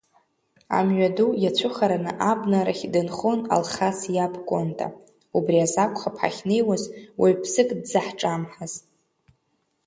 [0.77, 4.87] Амҩаду иацәыхараны абнарахь дынхон Алхас иаб Кәынта,
[5.37, 6.83] убри азакәхап ҳахьнеиуаз
[7.19, 8.73] уаҩԥсык дзаҳҿамҳаз.